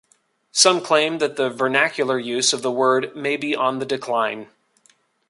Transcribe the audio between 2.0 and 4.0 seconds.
use of the word may be on the